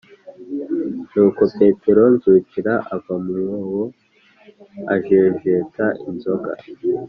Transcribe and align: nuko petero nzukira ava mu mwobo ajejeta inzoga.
nuko 1.11 1.41
petero 1.57 2.03
nzukira 2.15 2.73
ava 2.95 3.13
mu 3.23 3.31
mwobo 3.41 3.83
ajejeta 4.95 5.85
inzoga. 6.07 6.51